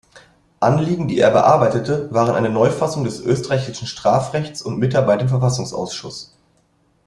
Anliegen, 0.61 1.07
die 1.07 1.19
er 1.19 1.29
bearbeitete, 1.29 2.11
waren 2.11 2.33
eine 2.33 2.49
Neufassung 2.49 3.03
des 3.03 3.19
österreichischen 3.19 3.85
Strafrechtes 3.85 4.63
und 4.63 4.79
Mitarbeit 4.79 5.21
im 5.21 5.29
Verfassungsausschuss. 5.29 6.35